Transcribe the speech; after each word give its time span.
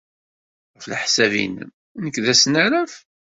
Ɣef 0.75 0.83
leḥsab-nnem, 0.91 1.71
nekk 2.03 2.17
d 2.23 2.27
asnaraf? 2.33 2.93